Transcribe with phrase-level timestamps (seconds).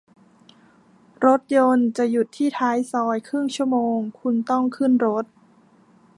[1.25, 5.25] รถยนต์จะหยุดที่ท้ายซอยครึ่งชั่วโมง คุณต้องขึ้นรถ